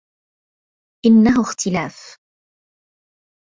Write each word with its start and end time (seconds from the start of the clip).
إنه 1.05 1.39
اختلاف. 1.41 2.17